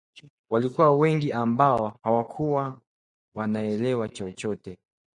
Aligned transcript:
walikua 0.49 0.91
wengi 0.95 1.31
ambao 1.31 1.99
hawakua 2.03 2.81
wanaelewa 3.35 4.09
chochote 4.09 4.77